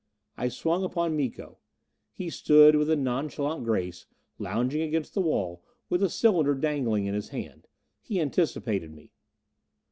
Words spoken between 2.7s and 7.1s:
with a nonchalant grace, lounging against the wall with a cylinder dangling